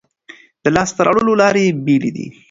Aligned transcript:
د 0.63 0.65
لاسته 0.75 1.01
راوړلو 1.07 1.33
لارې 1.41 1.65
بېلې 1.85 2.11
دي. 2.15 2.27